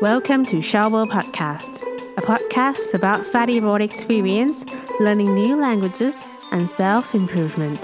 [0.00, 1.82] Welcome to Shower Podcast,
[2.16, 4.64] a podcast about study abroad experience,
[5.00, 7.80] learning new languages, and self improvement.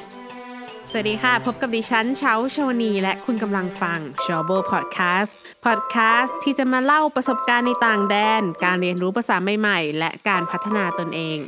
[0.91, 5.31] สวัสดีค่ะ พบกับดิฉันเช้าชวนี และคุณกำลังฟัง s h o w b o Podcast
[5.67, 11.39] Podcast ที่จะมาเล่าประสบการณ์ในต่างแดน การเรียนรู้ภาษาใหม่ๆ และการพัฒนาตนเอง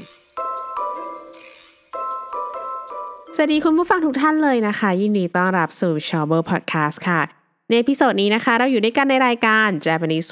[3.35, 10.29] สวัสดีคุณผู้ฟังทุกท่านเลยนะคะ ยินดีต้อนรับสู่ s h o w b o Podcast ค่ะ ใน episode นี้นะคะ เราอยู่ด้วยกันในรายการ Japanese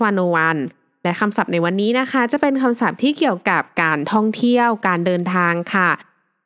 [0.50, 5.90] 101 และคำศัพท์ในวันนี้นะคะ จะเป็นคำศัพท์ที่เกี่ยวกับการท่องเที่ยว การเดินทางค่ะ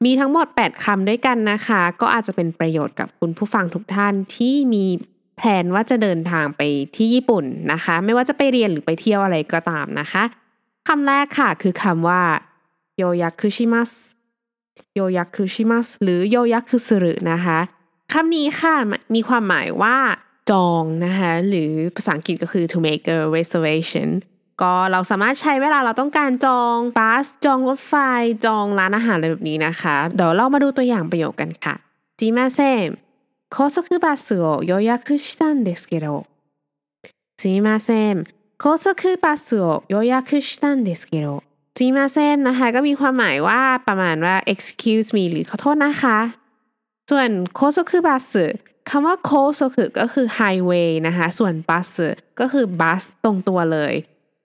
[0.05, 4.85] มีทั้งหมด 8คำด้วยกันนะคะ ก็อาจจะเป็นประโยชน์กับคุณผู้ฟังทุกท่านที่มี
[5.37, 6.63] แผนว่าจะเดินทางไป
[6.97, 10.23] ที่ญี่ปุ่นนะคะ ไม่ว่าจะไปเรียนหรือไปเที่ยวอะไรก็ตามนะคะ
[10.89, 12.23] คำแรกค่ะคือคำว่า
[12.97, 13.91] โยยักคุชิมัส
[14.95, 17.59] โยยักคุชิมัสหรือโยยักคุสุรุนะคะ
[18.13, 18.75] คำนี้ค่ะ
[19.15, 19.97] มีความหมายว่า
[20.52, 24.10] จองนะคะหรือภาษาอังกฤษก็คือ to make a reservation
[24.62, 27.94] ก็เราสามารถใช้เวลาเราต้องการจองบัสจองรถไฟ
[28.46, 31.76] จองร้านอาหารอะไรแบบนี้นะคะ เดี๋ยวเรามาดูตัวอย่างประโยคกันค่ะ
[32.20, 32.90] จิมาเซม
[33.56, 36.08] 高速バスを予約したんですけど
[37.40, 38.16] すいません
[38.64, 41.44] 高速バスを予約したんですけど
[41.78, 46.18] すいませんนะคะก็มีความหมายว่าประมาณว่า excuse me หรือขอโทษนะคะ
[47.10, 48.36] ส่วนโคซคือบัส
[48.91, 51.89] คำว่า 高速 ก็คือไฮเวย์นะคะ ส่วน バス
[52.41, 53.95] ก็คือ bus ตรงตัวเลย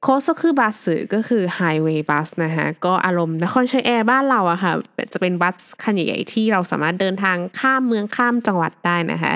[0.03, 4.73] 高速バス ก็คือ highway bus นะคะก็อารมณ์นครชัยแอร์บ้านเราอะค่ะ
[5.13, 9.33] จะเป็น bus คันใหญ่ๆที่เราสามารถเดินทางข้ามเมืองข้ามจังหวัดได้นะคะ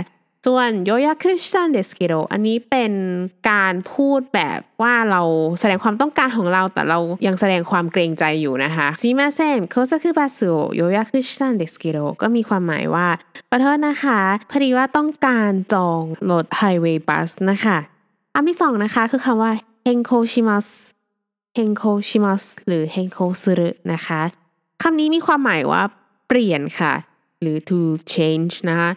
[0.49, 2.93] ส่วน 予約したいんですけど อันนี้เป็น
[3.51, 5.21] การพูดแบบว่าเรา
[5.59, 10.39] แสดงความต้องการของเราแต่เรายังแสดงความเกรงใจอยู่นะคะすみません高速バス
[10.75, 13.07] 予約したいんですけど ก็มีความหมายว่า
[13.49, 14.19] ขอโทษนะคะ
[14.51, 17.77] พอดีว่าต้องการจองรถ highway bus นะคะ
[18.35, 19.51] อันที่สองนะคะคือคำว่า
[19.83, 20.67] 変更します
[21.55, 24.21] 変更します หรือ 変更する นะคะ
[24.83, 25.81] คำนี้มีความหมายว่า
[26.27, 26.93] เปลี่ยนค่ะ
[27.41, 27.79] หรือ to
[28.13, 28.91] change นะคะ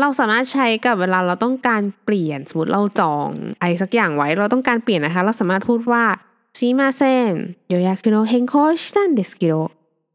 [0.00, 3.28] เราสามารถใช้กับเวลาเราต้องการเปลี่ยนสมมติเราจอง
[3.60, 6.04] อะไรสักอย่างไว้ เราต้องการเปลี่ยนนะคะ เราสามารถพูดว่า
[6.56, 9.54] すみません予約の変更したいんですけど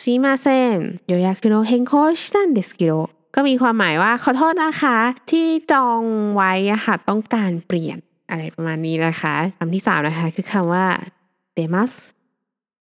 [0.02, 2.94] すみません予約の変更したいんですけど
[3.36, 4.98] ก็มีความหมายว่าขอโทษนะคะ
[5.32, 6.02] ที่จอง
[6.36, 6.54] ไว้
[6.86, 7.98] ค่ะต้องการเปลี่ยน
[8.30, 10.86] อะไรประมาณนี้นะคะคำที่สามนะคะคือคำว่า
[11.58, 11.94] demas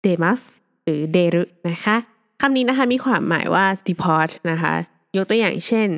[0.04, 0.41] demas
[0.84, 1.97] หรือ deru นะคะ
[2.41, 4.72] คำนี้นะคะมีความหมายว่า depart นะคะ
[5.16, 5.88] ยกตัวอย่างเช่น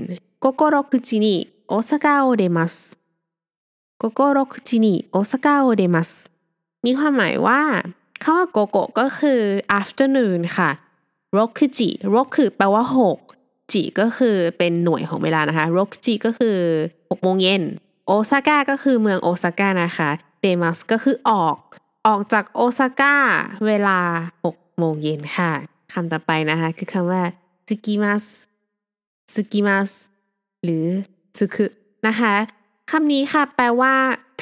[0.42, 1.36] 午後6時に大
[1.68, 2.74] 阪を出ます
[3.98, 6.10] 午後6時に大阪を出ます
[6.84, 7.60] มีความหมายว่า
[8.22, 9.40] คำว่าโกโกก็คือ
[9.80, 10.70] afternoon ค่ะ
[11.32, 13.18] 6時 六 แปลว่าหก
[13.72, 16.56] 時 ก็คือเป็นหน่วยของเวลานะคะโรคุจิก็คือ
[17.10, 17.62] หกโมงเย็น
[18.06, 21.56] โอซาก้าก็คือเมืองโอซาก้านะคะ出ます ก็คือออก
[22.06, 23.14] ออกจากโอซาก้า
[23.66, 23.98] เวลา
[24.44, 25.52] 6โมงเย็นค่ะ
[25.92, 27.22] คำต่อไปนะคะ คือคำว่า
[27.68, 28.24] 着きます
[29.34, 29.90] 着きます
[30.64, 30.86] หรือ
[31.38, 31.66] 着く
[32.06, 32.34] นะคะ
[32.90, 33.94] คำนี้ค่ะแปลว่า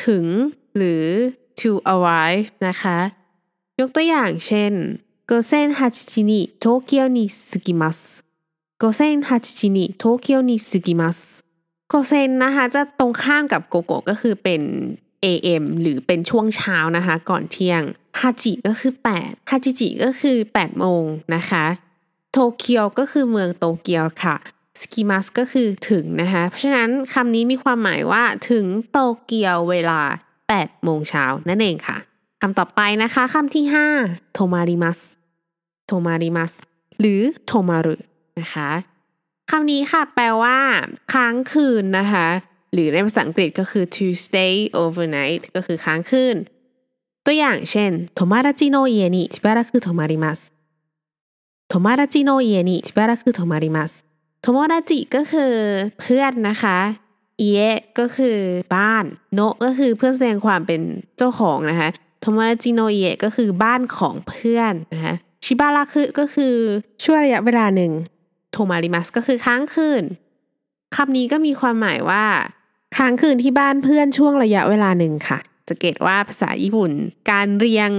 [0.06, 0.27] ถึง
[0.77, 1.05] หรือ
[1.61, 2.99] to arrive นะคะ
[3.81, 4.73] ยกตัวอย่างเช่น
[5.27, 14.62] 午前8時に東京に着きます午前8時に東京に着きます午前 นะคะจะตรงข้ามกับโกโกก็คือเป็น
[15.25, 17.83] AM หรือเป็นช่วงเช้านะคะ ก่อนเที่ยง
[18.21, 21.05] ฮาจิก็คือ8ฮาจิจิก็คือ8โมง
[21.35, 21.65] นะคะ
[22.33, 24.37] โตเกียวก็คือเมืองโตเกียวค่ะ
[24.81, 30.00] สกิมัสก็คือถึงนะคะ เพราะฉะนั้นคำนี้มีความหมายว่าถึงโตเกียวเวลา
[30.43, 31.99] 8 โมงเช้านั่นเองค่ะ
[32.43, 33.65] คำต่อไปนะคะคำที่
[34.00, 35.00] 5 โทมาริมัส
[35.87, 36.53] โทมาริมัส
[37.00, 37.94] หรือโทมารุ
[38.41, 38.71] นะคะ
[39.50, 40.59] คำนี้ค่ะ แปลว่า
[41.12, 42.27] ค้างคืนนะคะ
[42.72, 46.37] หรือในภาษาอังกฤษก็คือ to stay overnight ก็คือค้างคืน
[47.25, 55.53] ตัวอย่างเช่น友達の家にしばらく泊まります友達の家にしばらく泊まります 友達 ก็คือ
[56.00, 56.78] เพื่อนนะคะ
[57.39, 58.37] 家 ก็คือ
[58.76, 59.04] บ้าน
[59.34, 60.81] の ก็คือเพื่อแสดงความเป็น
[61.16, 61.88] เจ้าของนะคะ
[62.21, 65.14] โทโมราจิโนเอะก็คือบ้านของเพื่อนนะคะ
[65.44, 66.55] しばらく ก็คือ
[67.05, 67.93] ช่วงระยะเวลาหนึ่ง
[68.53, 70.05] 泊まります ก็คือค้างคืน
[70.96, 72.25] คำนี้ก็มีความหมายว่า
[72.96, 75.38] ค้างคืนที่บ้านเพื่อนช่วงระยะเวลาหนึ่งค่ะ
[75.69, 76.93] สังเกตว่าภาษาญี่ปุ่น
[77.31, 77.91] การเรียง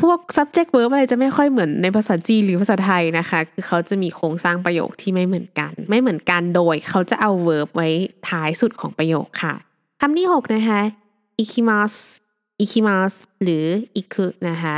[0.00, 7.88] พวก subject verb อะไรจะไม่ค่อยเหมือนในภาษาจีนหรือภาษาไทยนะคะ คือเขาจะมีโครงสร้างประโยคที่ไม่เหมือนกัน ไม่เหมือนกันโดยเขาจะเอา verb ไว้
[8.28, 9.54] ท้ายสุดของประโยคค่ะ
[10.00, 10.80] คำที่6นะคะ
[11.42, 11.94] ikimas
[12.64, 13.64] ikimas หรือ
[14.00, 14.76] iku นะคะ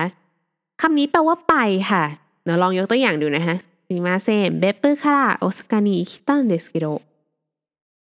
[0.81, 1.55] คำนี้แปลว่าไป
[1.91, 2.05] ค่ะ
[2.45, 3.57] เดี๋ยวลองยกตัวอย่างดูนะคะ
[3.93, 4.59] すみません。
[4.59, 7.03] 別府から大阪に行きたんですけど。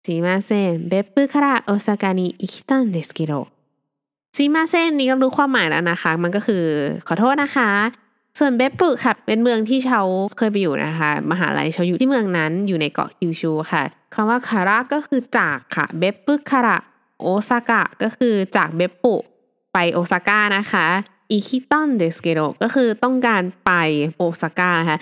[0.04, 0.88] すみません。
[0.88, 3.48] 別府から大阪に行きたんですけど。
[4.37, 6.63] すみません นี้ก็รู้ความหมายแล้วนะคะ มันก็คือ
[7.07, 7.69] ขอโทษนะคะ
[8.39, 10.01] ส่วนเบปปุค่ะ เป็นเมืองที่เชา
[10.37, 13.83] เคยไปอยู่นะคะ มหาลัยเชาอยู่ที่เมืองนั้นอยู่ในเกาะคิวชูค่ะ
[14.13, 16.77] คำว่า から ก็คือจากค่ะ 別府から大
[17.21, 19.15] 阪 ก็คือจากเบปปุ
[19.73, 20.85] ไปโอซาก้านะคะ
[21.31, 23.71] 行きたいんですけど ก็คือต้องการไป
[24.17, 24.99] โอซาก้านะคะ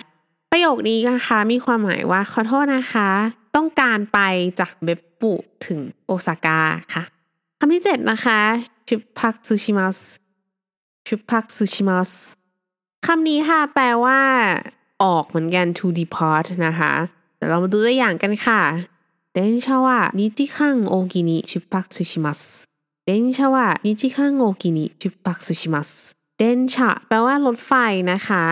[0.52, 3.08] ประโยคนี้นะคะมีความหมายว่าขอโทษนะคะ
[3.56, 4.18] ต้องการไป
[4.60, 5.32] จากเบปปุ
[5.66, 6.58] ถึงโอซาก้า
[6.94, 7.02] ค่ะ
[7.58, 8.40] คำที่เจ็ดนะคะ
[8.90, 9.98] ชิพักซูชิมัส
[11.06, 12.10] ชิพักซูชิมัส
[13.06, 14.20] คำนี้ค่ะแปลว่า
[15.02, 16.92] ออกเหมือนกัน to depart นะคะ
[17.36, 18.60] แต่เรามาดูตัวอย่างกันค่ะ
[19.32, 22.40] เดนชาวะนิจิคังโอกินิชิพักซูชิมัส
[23.06, 25.90] เดนชาวะนิจิคังโอกินิชิพักซูชิมัส
[26.38, 27.72] เดนชะแปลว่ารถไฟ
[28.12, 28.44] นะคะ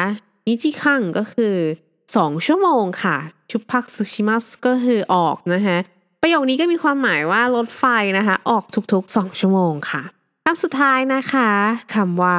[0.46, 1.54] นิจิคังก็คือ
[2.02, 3.16] 2 ชั่วโมงค่ะ
[3.50, 5.78] ชุพักซูชิมัสก็คือออกนะคะ
[6.22, 7.84] ประโยคนี้ก็มีความหมายว่ารถไฟ
[8.18, 10.02] นะคะ ออกทุกๆ 2 ชั่วโมงค่ะ
[10.45, 11.49] คำสุดท้ายนะคะ
[11.93, 12.37] คำว่า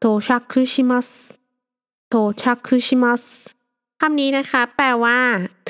[0.00, 1.08] โทชักคุชิมัส
[2.10, 3.24] โทชักคุชิมัส
[4.00, 5.18] คำนี้นะคะ แปลว่า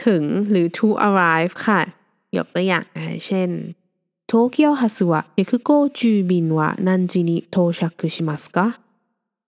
[0.05, 1.81] ถึงหรือ to arrive ค่ะ
[2.37, 3.51] ยกตัวอย่างนะคะเช่น
[4.31, 8.81] 東京発は150便は何時に到着しますか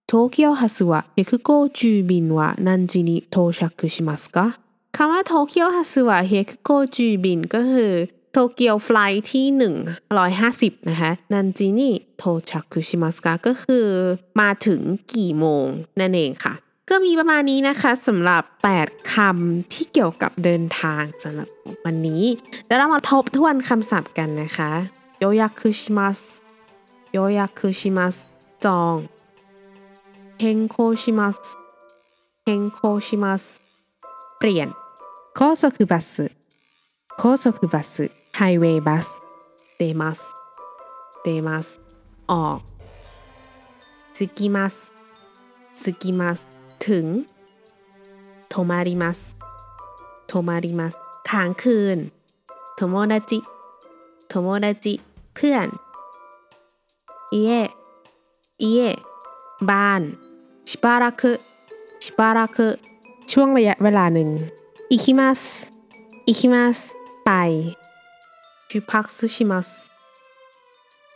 [0.07, 4.57] 東京発は150便は何時に到着しますか
[4.93, 7.93] คำว่าโตเกียวฮัสวะเฮคุโกจูบินก็คือ
[8.33, 9.75] โตเกียวไฟล์ที่หนึ่ง
[10.17, 13.85] ร้อยห้าสิบนะคะนันจินิโทชักคุชิมัสกาก็คือ
[14.39, 14.81] มาถึง
[15.13, 15.65] กี่โมง
[15.99, 16.53] นั่นเองค่ะ
[16.89, 18.43] ก็มีประมาณนี้นะคะสำหรับ
[18.77, 21.47] 8คำที่เกี่ยวกับเดินทางสำหรับ
[21.85, 22.23] วันนี้
[22.67, 24.71] แล้วเรามาทบทวนคำศัพท์กันนะคะ
[25.19, 26.19] โยยาคุชิมัส
[27.11, 28.15] โยยาคุชิมัส
[28.65, 28.95] จอง
[30.41, 31.37] 変更します
[32.45, 33.43] 変更します
[34.39, 34.67] เปลี่ยน
[35.39, 36.31] 高速バス
[37.21, 39.06] 高速バス ไฮเวย์บัส
[39.76, 40.20] เดมัส
[41.22, 41.66] เดมัส
[42.30, 42.60] ออก
[44.16, 44.74] 着きます
[45.82, 46.40] 着きます
[46.88, 47.06] ถึง
[48.48, 49.18] โทมาริมัส
[50.26, 50.94] โทมาริมัส
[51.28, 51.98] ค้างคืน
[52.74, 53.38] โทโมดาจิ
[54.28, 54.94] โทโมดาจิ
[55.34, 55.68] เพื่อน
[57.30, 57.60] เย่
[58.60, 58.88] เย่
[59.70, 60.02] บ้าน
[60.68, 61.32] ชิปาระคุ
[62.04, 62.68] ชิปาระคุ
[63.32, 64.28] ช่วงระยะเวลาหนึ่ง
[64.90, 65.40] อิคิมัส
[66.26, 66.78] อิคิมัส
[67.26, 67.30] ไป
[68.76, 69.68] ชุพักซุชิมัส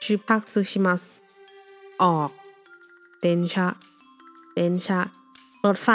[0.02, 1.02] ชุพักซุชิมัส
[2.02, 2.30] ออก
[3.20, 5.00] 電車電車
[5.64, 5.90] รถไฟ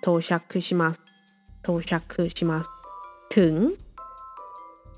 [0.00, 0.96] 到着します
[1.62, 2.66] 到着します
[3.36, 3.54] ถึง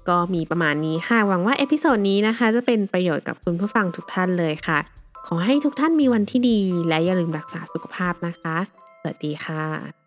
[0.09, 4.79] ก็มีประมาณนี้ค่ะ หวังว่า episode นี้นะคะ จะเป็นประโยชน์กับคุณผู้ฟังทุกท่านเลยค่ะ
[5.27, 6.59] ขอให้ทุกท่านมีวันที่ดี
[6.89, 8.57] และอย่าลืมรักษาสุขภาพนะคะ
[9.01, 10.04] สวัสดีค่ะ